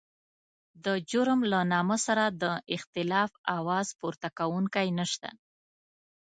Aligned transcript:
د 0.85 0.87
جرم 1.09 1.39
له 1.51 1.59
نامه 1.73 1.97
سره 2.05 2.25
د 2.41 2.43
اختلاف 2.75 3.31
اواز 3.57 3.87
پورته 3.99 4.27
کوونکی 4.39 4.87
نشته. 4.99 5.29